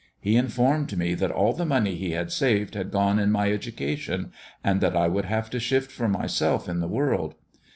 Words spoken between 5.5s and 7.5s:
to shift for myself in the world.